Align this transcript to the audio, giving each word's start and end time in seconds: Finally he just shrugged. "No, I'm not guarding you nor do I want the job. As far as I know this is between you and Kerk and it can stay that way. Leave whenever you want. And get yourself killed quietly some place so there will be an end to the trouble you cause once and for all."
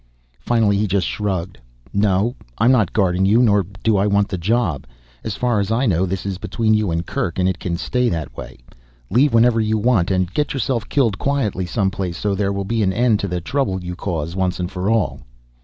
Finally 0.39 0.77
he 0.77 0.87
just 0.87 1.05
shrugged. 1.05 1.59
"No, 1.93 2.33
I'm 2.57 2.71
not 2.71 2.91
guarding 2.91 3.23
you 3.23 3.39
nor 3.43 3.67
do 3.83 3.97
I 3.97 4.07
want 4.07 4.29
the 4.29 4.37
job. 4.39 4.87
As 5.23 5.35
far 5.35 5.59
as 5.59 5.69
I 5.71 5.85
know 5.85 6.07
this 6.07 6.25
is 6.25 6.39
between 6.39 6.73
you 6.73 6.89
and 6.89 7.05
Kerk 7.05 7.37
and 7.37 7.47
it 7.47 7.59
can 7.59 7.77
stay 7.77 8.09
that 8.09 8.35
way. 8.35 8.57
Leave 9.11 9.31
whenever 9.31 9.59
you 9.61 9.77
want. 9.77 10.09
And 10.09 10.33
get 10.33 10.55
yourself 10.55 10.89
killed 10.89 11.19
quietly 11.19 11.67
some 11.67 11.91
place 11.91 12.17
so 12.17 12.33
there 12.33 12.51
will 12.51 12.65
be 12.65 12.81
an 12.81 12.91
end 12.93 13.19
to 13.19 13.27
the 13.27 13.41
trouble 13.41 13.83
you 13.83 13.95
cause 13.95 14.35
once 14.35 14.59
and 14.59 14.71
for 14.71 14.89
all." 14.89 15.19